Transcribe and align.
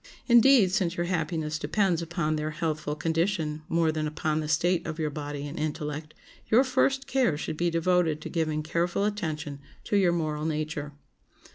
Indeed, 0.27 0.71
since 0.71 0.97
your 0.97 1.05
happiness 1.05 1.59
depends 1.59 2.01
upon 2.01 2.35
their 2.35 2.49
healthful 2.49 2.95
condition 2.95 3.61
more 3.69 3.91
than 3.91 4.07
upon 4.07 4.39
the 4.39 4.47
state 4.47 4.87
of 4.87 4.97
your 4.97 5.11
body 5.11 5.47
and 5.47 5.59
intellect, 5.59 6.15
your 6.47 6.63
first 6.63 7.05
care 7.05 7.37
should 7.37 7.55
be 7.55 7.69
devoted 7.69 8.19
to 8.21 8.27
giving 8.29 8.63
careful 8.63 9.05
attention 9.05 9.59
to 9.83 9.95
your 9.97 10.11
moral 10.11 10.45
nature. 10.45 10.93